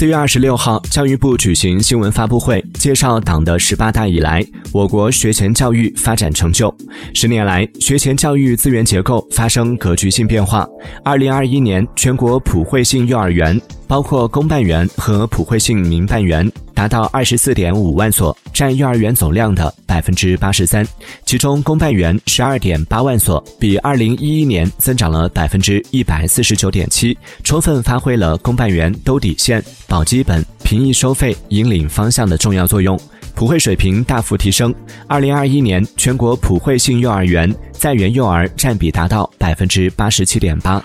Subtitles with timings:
[0.00, 4.42] 四月二十六号，教育部举行新闻发布会，介绍党的十八大以来
[4.72, 6.74] 我国学前教育发展成就。
[7.12, 10.66] 十年来，学前教育资源结构发生格局性变化。
[11.04, 13.60] 二零二一年，全国普惠性幼儿园。
[13.86, 16.48] 包括公办园和普惠性民办园
[16.80, 20.82] 达到二十四点五万所，占幼儿园总量的百分之八十三。
[21.26, 27.14] 其中，公办园十二点八万所，比二零一一年增长了百分之一百四十九点七，
[27.44, 32.98] 充分发挥了公办园兜底线、保基本、平抑收费、引领方向的重要作用，
[33.34, 34.74] 普惠水平大幅提升。
[35.06, 40.82] 二零二一年，全国普惠性幼儿园在园幼儿占比达到百分之八十七点八。